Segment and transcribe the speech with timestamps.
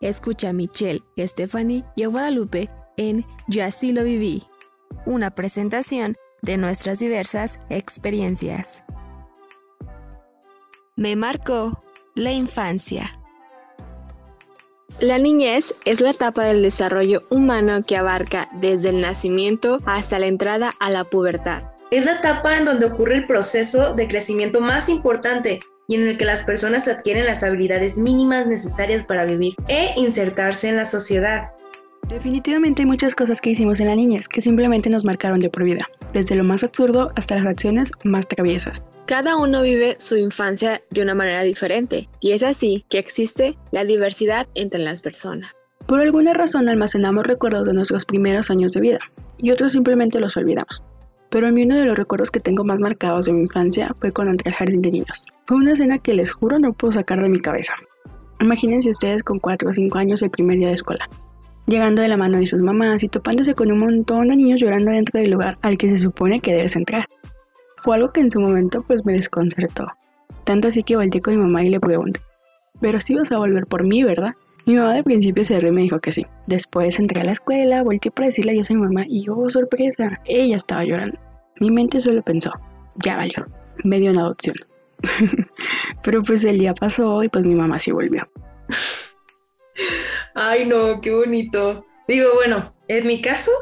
[0.00, 4.42] Escucha a Michelle, Stephanie y a Guadalupe en Yo así lo viví,
[5.06, 8.84] una presentación de nuestras diversas experiencias.
[10.96, 11.82] Me marcó
[12.14, 13.18] la infancia.
[15.00, 20.26] La niñez es la etapa del desarrollo humano que abarca desde el nacimiento hasta la
[20.26, 21.64] entrada a la pubertad.
[21.90, 26.18] Es la etapa en donde ocurre el proceso de crecimiento más importante y en el
[26.18, 31.50] que las personas adquieren las habilidades mínimas necesarias para vivir e insertarse en la sociedad.
[32.08, 35.64] Definitivamente hay muchas cosas que hicimos en la niñez que simplemente nos marcaron de por
[35.64, 38.82] vida, desde lo más absurdo hasta las acciones más traviesas.
[39.06, 43.84] Cada uno vive su infancia de una manera diferente y es así que existe la
[43.84, 45.52] diversidad entre las personas.
[45.86, 48.98] Por alguna razón almacenamos recuerdos de nuestros primeros años de vida
[49.38, 50.82] y otros simplemente los olvidamos.
[51.30, 54.12] Pero a mí uno de los recuerdos que tengo más marcados de mi infancia fue
[54.12, 55.26] cuando entré al jardín de niños.
[55.46, 57.74] Fue una escena que les juro no puedo sacar de mi cabeza.
[58.40, 61.08] Imagínense ustedes con 4 o 5 años el primer día de escuela,
[61.66, 64.90] llegando de la mano de sus mamás y topándose con un montón de niños llorando
[64.90, 67.06] dentro del lugar al que se supone que debes entrar.
[67.76, 69.86] Fue algo que en su momento pues me desconcertó.
[70.44, 72.20] Tanto así que volteé con mi mamá y le pregunté,
[72.80, 74.34] pero si vas a volver por mí, ¿verdad?
[74.66, 76.26] Mi mamá de principio se rió y me dijo que sí.
[76.48, 80.20] Después entré a la escuela, volteé para decirle adiós a mi mamá y oh sorpresa,
[80.24, 81.16] ella estaba llorando.
[81.60, 82.50] Mi mente solo pensó,
[82.96, 83.46] ya valió,
[83.84, 84.56] me dio una adopción.
[86.02, 88.28] pero pues el día pasó y pues mi mamá sí volvió.
[90.34, 91.86] Ay no, qué bonito.
[92.08, 93.52] Digo, bueno, en mi caso,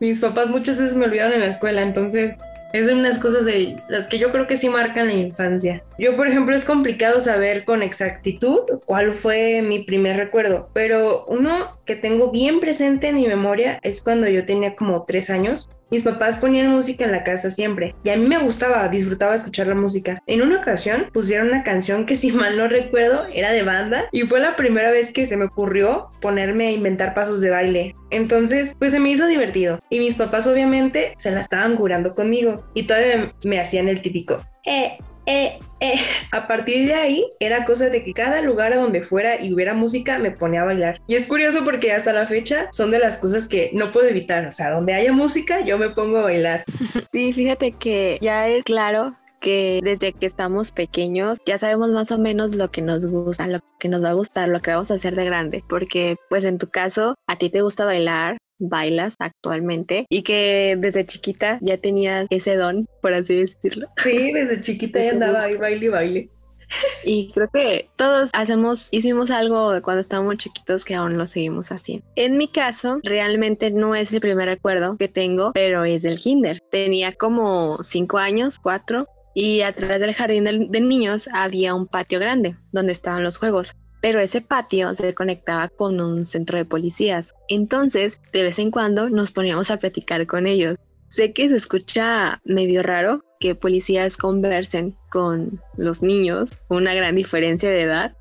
[0.00, 2.36] mis papás muchas veces me olvidaron en la escuela, entonces
[2.72, 5.82] es unas cosas de las que yo creo que sí marcan la infancia.
[5.98, 11.70] Yo, por ejemplo, es complicado saber con exactitud cuál fue mi primer recuerdo, pero uno
[11.84, 15.68] que tengo bien presente en mi memoria es cuando yo tenía como tres años.
[15.90, 19.68] Mis papás ponían música en la casa siempre y a mí me gustaba, disfrutaba escuchar
[19.68, 20.22] la música.
[20.26, 24.22] En una ocasión pusieron una canción que si mal no recuerdo era de banda y
[24.22, 27.96] fue la primera vez que se me ocurrió ponerme a inventar pasos de baile.
[28.10, 32.64] Entonces, pues se me hizo divertido y mis papás obviamente se la estaban curando conmigo
[32.74, 36.00] y todavía me hacían el típico, eh, eh, eh.
[36.32, 39.74] A partir de ahí era cosa de que cada lugar a donde fuera y hubiera
[39.74, 41.00] música me ponía a bailar.
[41.06, 44.46] Y es curioso porque hasta la fecha son de las cosas que no puedo evitar.
[44.46, 46.64] O sea, donde haya música yo me pongo a bailar.
[47.12, 52.18] Sí, fíjate que ya es claro que desde que estamos pequeños ya sabemos más o
[52.18, 54.94] menos lo que nos gusta, lo que nos va a gustar, lo que vamos a
[54.94, 60.06] hacer de grande, porque pues en tu caso a ti te gusta bailar, bailas actualmente
[60.08, 63.88] y que desde chiquita ya tenías ese don, por así decirlo.
[63.96, 66.30] Sí, desde chiquita ya andaba ahí baile y baile.
[67.02, 72.06] Y creo que todos hacemos, hicimos algo cuando estábamos chiquitos que aún lo seguimos haciendo.
[72.14, 76.60] En mi caso, realmente no es el primer recuerdo que tengo, pero es del kinder.
[76.70, 82.56] Tenía como cinco años, cuatro, y atrás del jardín de niños había un patio grande
[82.72, 87.34] donde estaban los juegos pero ese patio se conectaba con un centro de policías.
[87.48, 90.78] Entonces, de vez en cuando nos poníamos a platicar con ellos.
[91.08, 97.70] Sé que se escucha medio raro que policías conversen con los niños, una gran diferencia
[97.70, 98.16] de edad,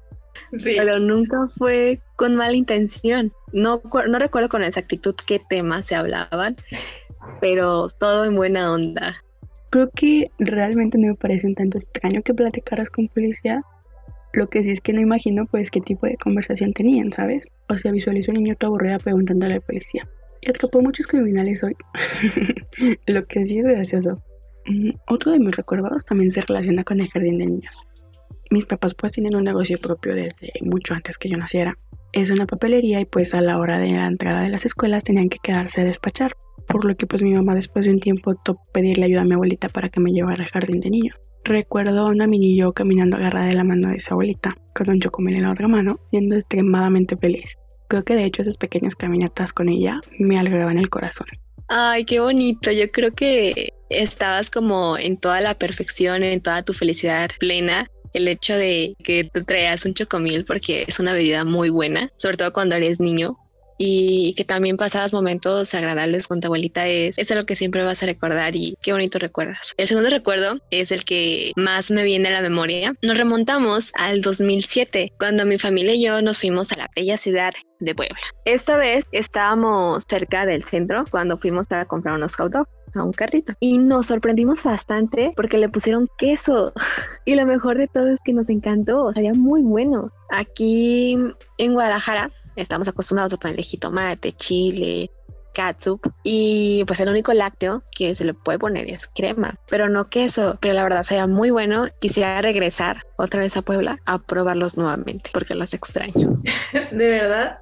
[0.51, 3.33] pero nunca fue con mala intención.
[3.51, 6.55] No, no recuerdo con exactitud qué temas se hablaban,
[7.41, 9.15] pero todo en buena onda.
[9.69, 13.63] Creo que realmente no me parece un tanto extraño que platicaras con policía,
[14.33, 17.51] lo que sí es que no imagino pues qué tipo de conversación tenían, ¿sabes?
[17.69, 20.07] O sea, visualizo un niño todo aburrida preguntándole al policía.
[20.41, 21.75] Y atrapó muchos criminales hoy.
[23.07, 24.21] lo que sí es gracioso.
[24.65, 27.87] Mm, otro de mis recuerdos también se relaciona con el jardín de niños.
[28.49, 31.77] Mis papás pues tienen un negocio propio desde mucho antes que yo naciera.
[32.13, 35.29] Es una papelería y pues a la hora de la entrada de las escuelas tenían
[35.29, 36.35] que quedarse a despachar.
[36.67, 39.33] Por lo que pues mi mamá después de un tiempo optó pedirle ayuda a mi
[39.33, 41.15] abuelita para que me llevara al jardín de niños.
[41.43, 44.99] Recuerdo a una mini yo caminando agarrada de la mano de su abuelita, con un
[44.99, 47.45] chocomel en la otra mano, siendo extremadamente feliz.
[47.87, 51.27] Creo que de hecho esas pequeñas caminatas con ella me alegraban el corazón.
[51.69, 52.71] Ay, qué bonito.
[52.71, 57.89] Yo creo que estabas como en toda la perfección, en toda tu felicidad plena.
[58.13, 62.37] El hecho de que tú traías un chocomil porque es una bebida muy buena, sobre
[62.37, 63.37] todo cuando eres niño,
[63.77, 68.01] y que también pasabas momentos agradables con tu abuelita es, es lo que siempre vas
[68.03, 69.73] a recordar y qué bonito recuerdas.
[69.77, 72.93] El segundo recuerdo es el que más me viene a la memoria.
[73.01, 77.53] Nos remontamos al 2007 cuando mi familia y yo nos fuimos a la bella ciudad
[77.79, 78.17] de Puebla.
[78.45, 83.11] Esta vez estábamos cerca del centro cuando fuimos a comprar unos hot dogs a un
[83.11, 86.73] carrito y nos sorprendimos bastante porque le pusieron queso
[87.25, 90.09] y lo mejor de todo es que nos encantó, sabía muy bueno.
[90.29, 91.17] Aquí
[91.57, 95.09] en Guadalajara estamos acostumbrados a ponerle jitomate, chile,
[95.57, 100.05] catsup y pues el único lácteo que se le puede poner es crema, pero no
[100.05, 101.87] queso, pero la verdad sería muy bueno.
[101.99, 106.39] Quisiera regresar otra vez a Puebla a probarlos nuevamente porque los extraño.
[106.91, 107.57] De verdad.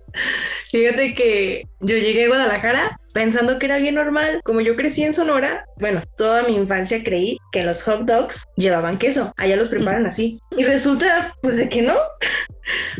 [0.71, 4.41] Fíjate que yo llegué a Guadalajara pensando que era bien normal.
[4.43, 8.99] Como yo crecí en Sonora, bueno, toda mi infancia creí que los hot dogs llevaban
[8.99, 9.33] queso.
[9.37, 10.39] Allá los preparan así.
[10.57, 11.95] Y resulta, pues, de que no.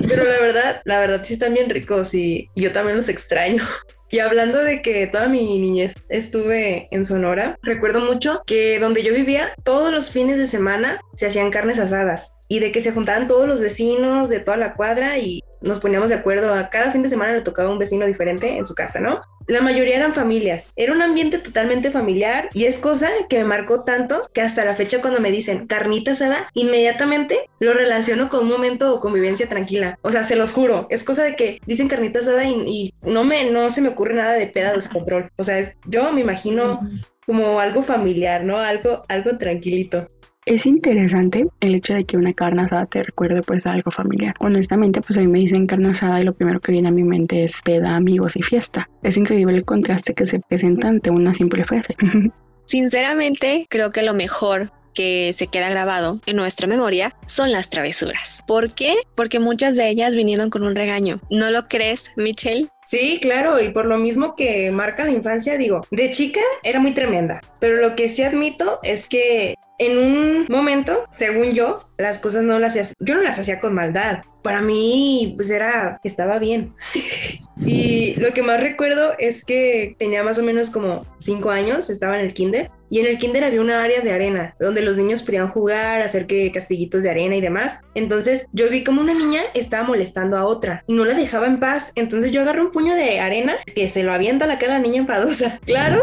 [0.08, 3.64] Pero la verdad, la verdad sí están bien ricos y yo también los extraño.
[4.10, 9.14] Y hablando de que toda mi niñez estuve en Sonora, recuerdo mucho que donde yo
[9.14, 13.28] vivía, todos los fines de semana se hacían carnes asadas y de que se juntaban
[13.28, 16.54] todos los vecinos de toda la cuadra y nos poníamos de acuerdo.
[16.54, 19.22] A cada fin de semana le tocaba un vecino diferente en su casa, ¿no?
[19.48, 20.74] La mayoría eran familias.
[20.76, 24.76] Era un ambiente totalmente familiar y es cosa que me marcó tanto que hasta la
[24.76, 30.00] fecha cuando me dicen carnita asada, inmediatamente lo relaciono con un momento de convivencia tranquila.
[30.02, 33.52] O sea, se los juro, es cosa de que dicen carnita asada y, no me
[33.52, 35.30] no se me ocurre nada de peda descontrol.
[35.38, 36.80] O sea, es, yo me imagino
[37.26, 38.58] como algo familiar, ¿no?
[38.58, 40.08] Algo algo tranquilito.
[40.46, 44.36] Es interesante el hecho de que una carne asada te recuerde pues a algo familiar.
[44.40, 47.04] Honestamente pues a mí me dicen carne asada y lo primero que viene a mi
[47.04, 48.88] mente es peda, amigos y fiesta.
[49.02, 51.96] Es increíble el contraste que se presenta ante una simple frase.
[52.66, 58.44] Sinceramente creo que lo mejor que se queda grabado en nuestra memoria son las travesuras.
[58.48, 58.96] ¿Por qué?
[59.16, 61.20] Porque muchas de ellas vinieron con un regaño.
[61.30, 62.68] ¿No lo crees, Michelle?
[62.86, 66.94] Sí, claro, y por lo mismo que marca la infancia, digo, de chica era muy
[66.94, 72.44] tremenda, pero lo que sí admito es que en un momento, según yo, las cosas
[72.44, 74.20] no las hacía, yo no las hacía con maldad.
[74.42, 76.76] Para mí, pues era, estaba bien.
[77.58, 82.20] y lo que más recuerdo es que tenía más o menos como cinco años, estaba
[82.20, 85.22] en el kinder y en el kinder había una área de arena donde los niños
[85.22, 87.82] podían jugar, hacer que castillitos de arena y demás.
[87.94, 91.60] Entonces yo vi como una niña estaba molestando a otra y no la dejaba en
[91.60, 91.92] paz.
[91.96, 94.78] Entonces yo agarré un puño de arena que se lo avienta a la cara a
[94.78, 95.60] la niña enfadosa.
[95.66, 96.02] Claro,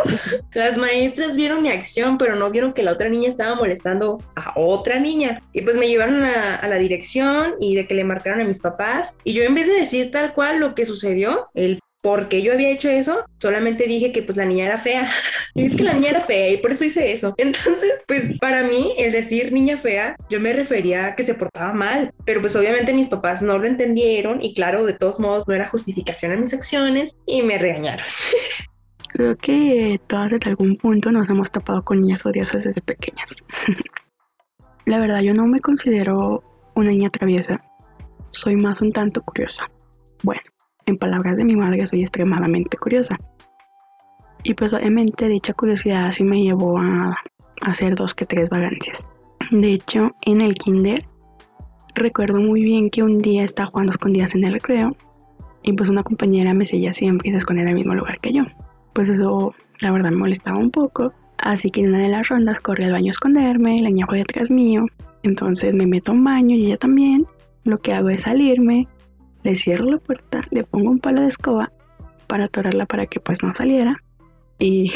[0.53, 4.53] las maestras vieron mi acción, pero no vieron que la otra niña estaba molestando a
[4.56, 5.39] otra niña.
[5.55, 8.61] Y pues me llevaron a, a la dirección y de que le marcaron a mis
[8.61, 9.17] papás.
[9.25, 12.70] Y yo en vez de decir tal cual lo que sucedió, el porque yo había
[12.70, 15.10] hecho eso, solamente dije que pues la niña era fea.
[15.54, 17.34] Y es que la niña era fea y por eso hice eso.
[17.37, 21.75] Entonces, pues para mí el decir niña fea, yo me refería a que se portaba
[21.75, 25.54] mal, pero pues obviamente mis papás no lo entendieron y claro, de todos modos no
[25.54, 28.06] era justificación a mis acciones y me regañaron.
[29.08, 33.37] Creo que todas desde algún punto nos hemos tapado con niñas odiosas desde pequeñas.
[34.87, 36.43] la verdad, yo no me considero
[36.75, 37.58] una niña traviesa.
[38.31, 39.70] Soy más un tanto curiosa.
[40.22, 40.40] Bueno,
[40.87, 43.17] en palabras de mi madre, soy extremadamente curiosa.
[44.44, 47.17] Y pues obviamente dicha curiosidad así me llevó a
[47.61, 49.06] hacer dos que tres vagancias.
[49.50, 51.05] De hecho, en el kinder
[51.94, 54.96] recuerdo muy bien que un día estaba jugando escondidas en el recreo
[55.62, 58.32] y pues una compañera me seguía siempre y se escondía en el mismo lugar que
[58.32, 58.44] yo.
[58.93, 61.12] Pues eso la verdad me molestaba un poco.
[61.38, 64.19] Así que en una de las rondas corrí al baño a esconderme, la niña fue
[64.19, 64.87] detrás mío.
[65.23, 67.26] Entonces me meto a un baño y ella también.
[67.64, 68.88] Lo que hago es salirme,
[69.43, 71.72] le cierro la puerta, le pongo un palo de escoba
[72.26, 73.96] para atorarla para que pues no saliera.
[74.58, 74.93] Y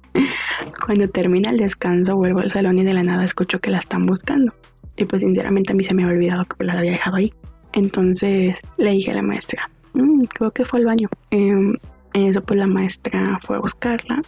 [0.84, 4.06] cuando termina el descanso vuelvo al salón y de la nada escucho que la están
[4.06, 4.52] buscando.
[4.96, 7.32] Y pues sinceramente a mí se me había olvidado que la había dejado ahí.
[7.72, 11.08] Entonces le dije a la maestra, mm, creo que fue al baño.
[11.30, 11.76] Em,
[12.14, 14.22] en eso pues la maestra fue a buscarla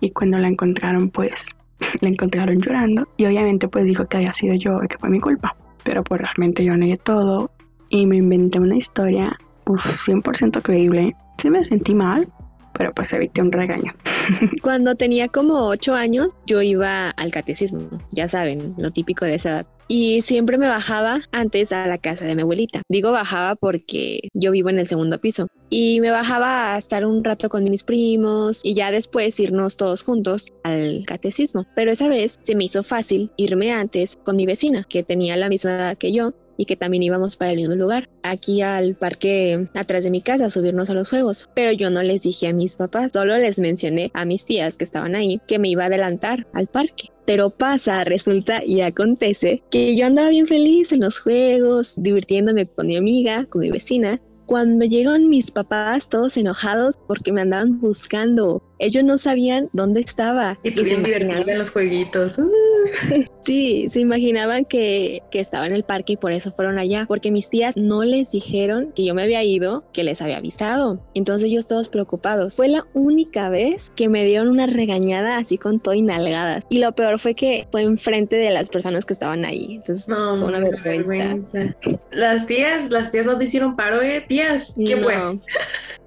[0.00, 1.46] y cuando la encontraron pues
[2.00, 5.56] la encontraron llorando y obviamente pues dijo que había sido yo, que fue mi culpa.
[5.84, 7.50] Pero pues realmente yo negué todo
[7.88, 9.36] y me inventé una historia
[9.66, 11.16] uf, 100% creíble.
[11.38, 12.28] Sí me sentí mal,
[12.72, 13.92] pero pues evité un regaño.
[14.62, 19.50] Cuando tenía como ocho años, yo iba al catecismo, ya saben, lo típico de esa
[19.50, 19.66] edad.
[19.88, 22.80] Y siempre me bajaba antes a la casa de mi abuelita.
[22.88, 25.48] Digo bajaba porque yo vivo en el segundo piso.
[25.68, 30.02] Y me bajaba a estar un rato con mis primos y ya después irnos todos
[30.02, 31.66] juntos al catecismo.
[31.74, 35.48] Pero esa vez se me hizo fácil irme antes con mi vecina, que tenía la
[35.48, 36.32] misma edad que yo
[36.62, 40.44] y que también íbamos para el mismo lugar, aquí al parque atrás de mi casa,
[40.44, 41.50] a subirnos a los juegos.
[41.56, 44.84] Pero yo no les dije a mis papás, solo les mencioné a mis tías que
[44.84, 47.08] estaban ahí que me iba a adelantar al parque.
[47.26, 52.86] Pero pasa, resulta y acontece que yo andaba bien feliz en los juegos, divirtiéndome con
[52.86, 58.62] mi amiga, con mi vecina, cuando llegan mis papás todos enojados porque me andaban buscando.
[58.78, 60.60] Ellos no sabían dónde estaba.
[60.62, 62.38] Y tú bien divertida en los jueguitos.
[62.38, 62.50] Uh.
[63.42, 67.32] Sí, se imaginaban que, que estaba en el parque y por eso fueron allá, porque
[67.32, 71.00] mis tías no les dijeron que yo me había ido, que les había avisado.
[71.14, 72.54] Entonces ellos todos preocupados.
[72.54, 76.64] Fue la única vez que me dieron una regañada así con todo y nalgadas.
[76.68, 79.74] Y lo peor fue que fue enfrente de las personas que estaban ahí.
[79.76, 81.10] Entonces No, fue una vergüenza.
[81.10, 81.76] vergüenza.
[82.12, 84.74] Las tías, las tías no te hicieron paro, eh, tías.
[84.76, 85.02] Qué No.
[85.02, 85.40] bueno.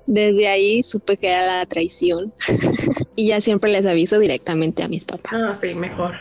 [0.08, 2.32] Desde ahí supe que era la traición.
[3.17, 5.34] y ya siempre les aviso directamente a mis papás.
[5.44, 6.13] Ah, sí, mejor.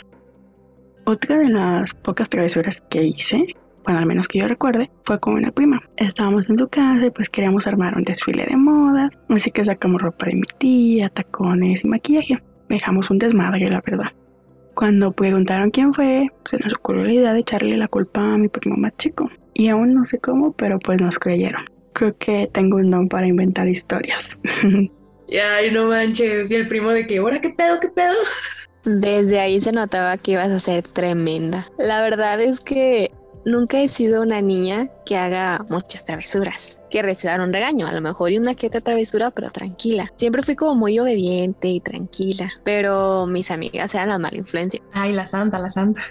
[1.06, 5.34] Otra de las pocas travesuras que hice, bueno, al menos que yo recuerde, fue con
[5.34, 5.82] una prima.
[5.96, 10.00] Estábamos en su casa y pues queríamos armar un desfile de modas, así que sacamos
[10.00, 12.42] ropa de mi tía, tacones y maquillaje.
[12.70, 14.12] Dejamos un desmadre, la verdad.
[14.74, 18.48] Cuando preguntaron quién fue, se nos ocurrió la idea de echarle la culpa a mi
[18.48, 19.30] primo más chico.
[19.52, 21.64] Y aún no sé cómo, pero pues nos creyeron.
[21.92, 24.38] Creo que tengo un don para inventar historias.
[25.30, 26.50] Ay, no manches.
[26.50, 28.14] Y el primo de que, ¿ahora qué pedo, qué pedo?
[28.84, 31.66] Desde ahí se notaba que ibas a ser tremenda.
[31.78, 33.12] La verdad es que
[33.44, 38.00] nunca he sido una niña que haga muchas travesuras, que reciban un regaño, a lo
[38.00, 40.10] mejor y una que otra travesura, pero tranquila.
[40.16, 44.80] Siempre fui como muy obediente y tranquila, pero mis amigas eran la mala influencia.
[44.92, 46.02] Ay, la santa, la santa.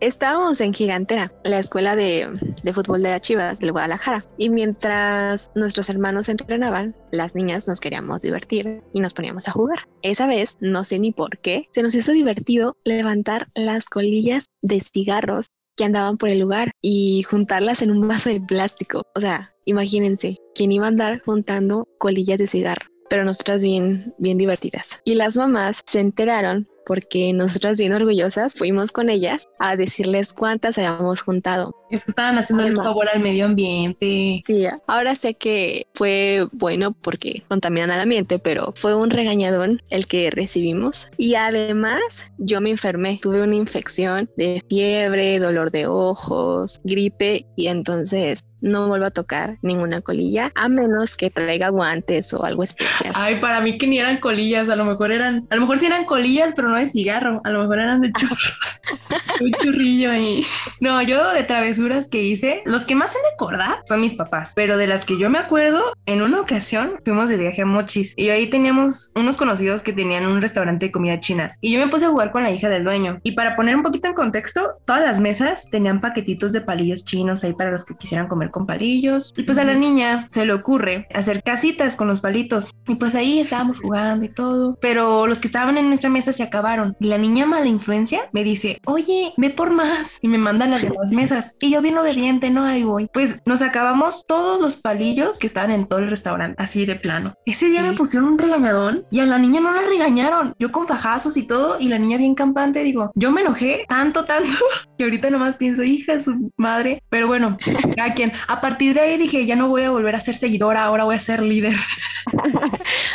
[0.00, 2.28] Estábamos en Gigantera, la escuela de,
[2.62, 7.80] de fútbol de las Chivas del Guadalajara, y mientras nuestros hermanos entrenaban, las niñas nos
[7.80, 9.88] queríamos divertir y nos poníamos a jugar.
[10.02, 14.80] Esa vez, no sé ni por qué, se nos hizo divertido levantar las colillas de
[14.80, 15.46] cigarros
[15.76, 19.02] que andaban por el lugar y juntarlas en un vaso de plástico.
[19.14, 22.86] O sea, imagínense, ¿quién iba a andar juntando colillas de cigarro?
[23.08, 25.00] Pero nosotras bien, bien divertidas.
[25.04, 30.78] Y las mamás se enteraron porque nosotras bien orgullosas fuimos con ellas a decirles cuántas
[30.78, 31.74] habíamos juntado.
[31.90, 32.86] Es que estaban haciendo un Además.
[32.86, 34.40] favor al medio ambiente.
[34.44, 40.06] Sí, ahora sé que fue bueno porque contaminan al ambiente, pero fue un regañadón el
[40.06, 41.08] que recibimos.
[41.16, 47.66] Y además yo me enfermé, tuve una infección de fiebre, dolor de ojos, gripe y
[47.66, 53.12] entonces no vuelvo a tocar ninguna colilla a menos que traiga guantes o algo especial.
[53.14, 55.86] Ay, para mí que ni eran colillas, a lo mejor eran, a lo mejor sí
[55.86, 58.80] eran colillas, pero no de cigarro, a lo mejor eran de churros.
[59.40, 60.42] un churrillo ahí.
[60.80, 64.52] No, yo de travesuras que hice, los que más se me acordar son mis papás,
[64.54, 68.14] pero de las que yo me acuerdo, en una ocasión fuimos de viaje a Mochis
[68.16, 71.88] y ahí teníamos unos conocidos que tenían un restaurante de comida china y yo me
[71.88, 74.78] puse a jugar con la hija del dueño y para poner un poquito en contexto,
[74.84, 78.66] todas las mesas tenían paquetitos de palillos chinos ahí para los que quisieran comer con
[78.66, 82.94] palillos y pues a la niña se le ocurre hacer casitas con los palitos y
[82.94, 86.65] pues ahí estábamos jugando y todo, pero los que estaban en nuestra mesa se acabaron
[87.00, 90.68] y la niña mala influencia me dice, oye, ve por más y me manda a
[90.68, 93.08] las demás mesas y yo bien obediente, no, ahí voy.
[93.12, 97.34] Pues nos acabamos todos los palillos que estaban en todo el restaurante, así de plano.
[97.46, 97.98] Ese día me Sí.
[97.98, 101.78] pusieron un regañadón y a la niña no la regañaron, yo con fajazos y todo
[101.80, 104.50] y la niña bien campante, digo, yo me enojé tanto, tanto
[104.98, 107.56] que ahorita nomás pienso, hija de su madre, pero bueno,
[107.96, 108.32] cada quien.
[108.48, 111.14] A partir de ahí dije, ya no voy a volver a ser seguidora, ahora voy
[111.14, 111.74] a ser líder.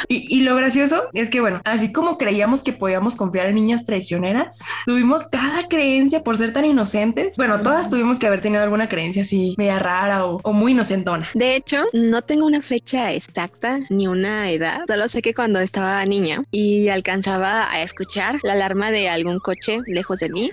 [0.08, 3.86] y, y lo gracioso es que, bueno, así como creíamos que podíamos confiar en niñas
[3.86, 7.38] traicioneras, tuvimos cada creencia por ser tan inocentes.
[7.38, 11.27] Bueno, todas tuvimos que haber tenido alguna creencia así media rara o, o muy inocentona.
[11.33, 16.03] De hecho, no tengo una fecha exacta ni una edad, solo sé que cuando estaba
[16.05, 20.51] niña y alcanzaba a escuchar la alarma de algún coche lejos de mí,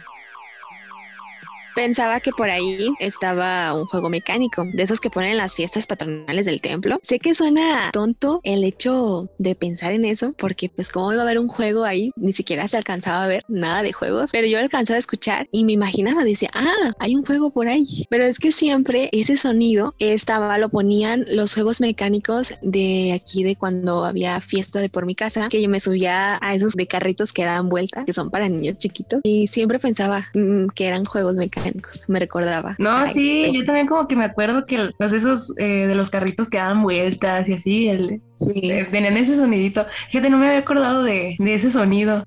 [1.79, 5.87] Pensaba que por ahí estaba un juego mecánico, de esos que ponen en las fiestas
[5.87, 6.99] patronales del templo.
[7.03, 11.25] Sé que suena tonto el hecho de pensar en eso, porque pues cómo iba a
[11.25, 14.59] haber un juego ahí, ni siquiera se alcanzaba a ver nada de juegos, pero yo
[14.59, 18.07] alcanzaba a escuchar y me imaginaba, decía, ah, hay un juego por ahí.
[18.11, 23.55] Pero es que siempre ese sonido estaba, lo ponían los juegos mecánicos de aquí, de
[23.55, 27.33] cuando había fiesta de por mi casa, que yo me subía a esos de carritos
[27.33, 31.37] que dan vuelta, que son para niños chiquitos, y siempre pensaba mm, que eran juegos
[31.37, 31.68] mecánicos
[32.09, 32.75] me recordaba.
[32.79, 36.11] No, a sí, yo también como que me acuerdo que los esos eh, de los
[36.11, 38.71] carritos que daban vueltas y así, el, Sí.
[38.71, 39.85] eh, tenían ese sonidito.
[40.11, 42.25] Fíjate, no me había acordado de, de ese sonido.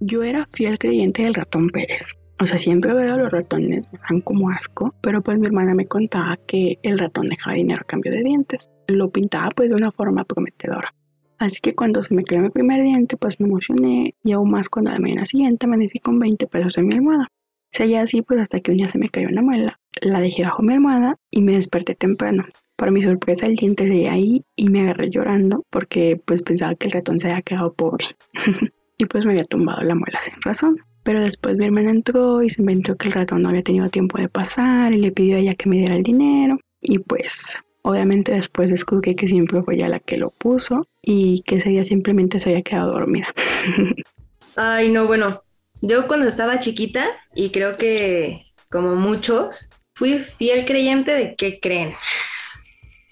[0.00, 2.02] Yo era fiel creyente del ratón Pérez.
[2.40, 5.74] O sea, siempre veo a los ratones, me dan como asco, pero pues mi hermana
[5.74, 8.70] me contaba que el ratón dejaba dinero a cambio de dientes.
[8.86, 10.94] Lo pintaba pues de una forma prometedora.
[11.38, 14.68] Así que cuando se me cayó mi primer diente, pues me emocioné y aún más
[14.68, 17.26] cuando la mañana siguiente amanecí con 20 pesos en mi almohada.
[17.70, 20.62] Seguía así pues hasta que un día se me cayó una muela, la dejé bajo
[20.62, 22.44] mi almohada y me desperté temprano.
[22.76, 26.86] Para mi sorpresa el diente seguía ahí y me agarré llorando porque pues pensaba que
[26.86, 28.06] el ratón se había quedado pobre.
[28.98, 30.78] y pues me había tumbado la muela sin razón.
[31.02, 34.18] Pero después mi hermana entró y se inventó que el ratón no había tenido tiempo
[34.18, 36.58] de pasar y le pidió a ella que me diera el dinero.
[36.80, 41.56] Y pues obviamente después descubrí que siempre fue ella la que lo puso y que
[41.56, 43.28] ese día simplemente se había quedado dormida.
[44.56, 45.42] Ay, no, bueno,
[45.80, 51.94] Yo cuando estaba chiquita, y creo que como muchos, fui fiel creyente de que creen.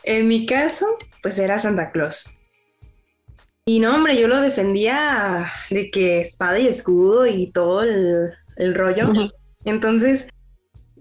[0.02, 0.86] En mi caso,
[1.22, 2.30] pues era Santa Claus.
[3.64, 9.10] Y no, hombre, yo lo defendía de que espada y escudo y todo el, rollo.
[9.64, 10.28] Entonces,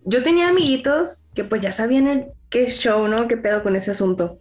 [0.04, 3.28] yo tenía amiguitos que pues ya sabían el, qué show, ¿no?
[3.28, 4.40] ¿Qué pedo con ese asunto?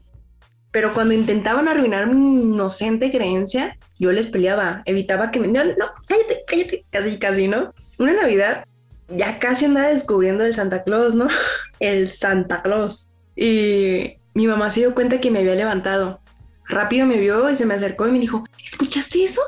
[0.74, 5.46] Pero cuando intentaban arruinar mi inocente creencia, yo les peleaba, evitaba que me...
[5.46, 7.72] No, no, cállate, cállate, casi, casi, ¿no?
[7.96, 8.64] Una Navidad
[9.06, 11.28] ya casi andaba descubriendo el Santa Claus, ¿no?
[11.78, 13.06] El Santa Claus.
[13.36, 16.20] Y mi mamá se dio cuenta que me había levantado.
[16.68, 19.42] Rápido me vio y se me acercó y me dijo, ¿escuchaste eso?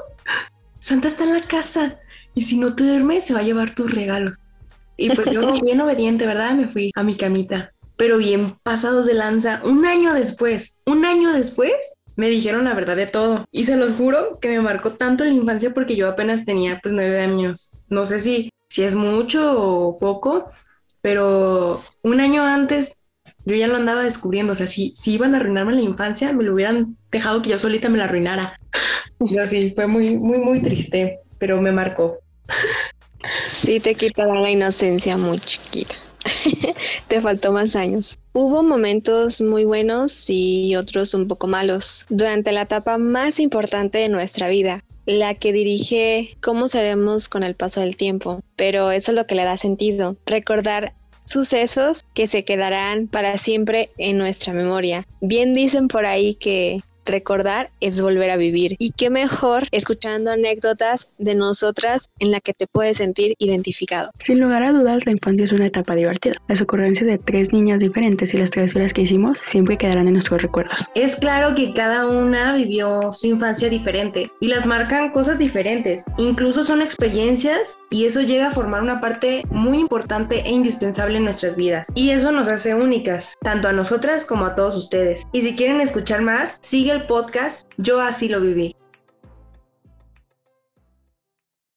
[0.79, 1.99] Santa está en la casa
[2.37, 4.37] y si no te duermes se va a llevar tus regalos.
[4.97, 6.55] Y pues yo, bien obediente, ¿verdad?
[6.55, 7.73] Me fui a mi camita.
[7.97, 11.73] Pero bien pasados de lanza, un año después, un año después,
[12.17, 13.47] me dijeron la verdad de todo.
[13.53, 16.95] Y se los juro que me marcó tanto la infancia porque yo apenas tenía pues
[16.95, 17.83] nueve años.
[17.89, 20.51] No sé si, si es mucho o poco,
[21.03, 23.05] pero un año antes
[23.45, 24.55] yo ya lo andaba descubriendo.
[24.55, 27.59] O sea, si, si iban a arruinarme la infancia, me lo hubieran dejado que yo
[27.59, 28.59] solita me la arruinara.
[29.19, 32.19] Yo sí, fue muy, muy, muy triste, pero me marcó.
[33.47, 35.95] Sí, te quitaron la inocencia muy chiquita.
[37.09, 38.19] te faltó más años.
[38.33, 44.09] Hubo momentos muy buenos y otros un poco malos durante la etapa más importante de
[44.09, 49.17] nuestra vida, la que dirige cómo seremos con el paso del tiempo, pero eso es
[49.17, 55.07] lo que le da sentido, recordar sucesos que se quedarán para siempre en nuestra memoria.
[55.21, 58.77] Bien dicen por ahí que recordar es volver a vivir.
[58.79, 64.11] Y qué mejor escuchando anécdotas de nosotras en la que te puedes sentir identificado.
[64.19, 66.35] Sin lugar a dudas, la infancia es una etapa divertida.
[66.49, 70.43] Las ocurrencias de tres niñas diferentes y las travesuras que hicimos siempre quedarán en nuestros
[70.43, 70.87] recuerdos.
[70.95, 76.05] Es claro que cada una vivió su infancia diferente y las marcan cosas diferentes.
[76.19, 81.25] Incluso son experiencias y eso llega a formar una parte muy importante e indispensable en
[81.25, 81.89] nuestras vidas.
[81.95, 85.23] Y eso nos hace únicas, tanto a nosotras como a todos ustedes.
[85.33, 88.75] Y si quieren escuchar más, sigue podcast Yo así lo viví.